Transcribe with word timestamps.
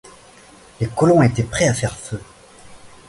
Les 0.79 0.87
colons 0.87 1.21
étaient 1.21 1.43
prêts 1.43 1.67
à 1.67 1.75
faire 1.75 1.95
feu 1.95 2.19